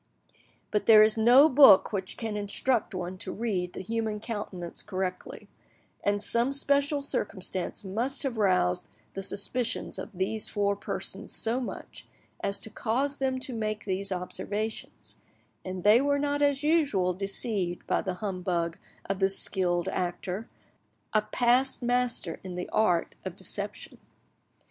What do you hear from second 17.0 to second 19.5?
deceived by the humbug of this